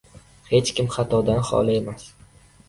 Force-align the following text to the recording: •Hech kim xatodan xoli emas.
•Hech 0.53 0.71
kim 0.79 0.89
xatodan 0.95 1.45
xoli 1.51 1.77
emas. 1.83 2.09